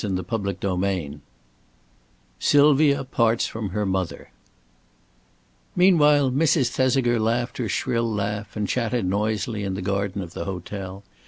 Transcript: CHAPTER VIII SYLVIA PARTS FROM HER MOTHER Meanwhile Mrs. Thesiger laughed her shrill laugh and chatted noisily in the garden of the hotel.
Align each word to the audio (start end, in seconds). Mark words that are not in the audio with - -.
CHAPTER 0.03 0.51
VIII 0.77 1.19
SYLVIA 2.39 3.03
PARTS 3.03 3.45
FROM 3.45 3.69
HER 3.69 3.85
MOTHER 3.85 4.31
Meanwhile 5.75 6.31
Mrs. 6.31 6.69
Thesiger 6.69 7.19
laughed 7.19 7.59
her 7.59 7.69
shrill 7.69 8.11
laugh 8.11 8.55
and 8.55 8.67
chatted 8.67 9.05
noisily 9.05 9.63
in 9.63 9.75
the 9.75 9.81
garden 9.83 10.23
of 10.23 10.33
the 10.33 10.45
hotel. 10.45 11.03